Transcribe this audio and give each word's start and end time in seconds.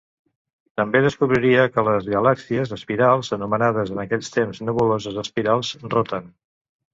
També 0.79 1.01
descobriria 1.05 1.65
que 1.75 1.83
les 1.87 2.07
galàxies 2.13 2.73
espirals, 2.77 3.29
anomenades 3.37 3.93
en 3.97 4.01
aquells 4.05 4.33
temps 4.39 4.63
nebuloses 4.71 5.21
espirals, 5.27 5.73
roten. 5.97 6.35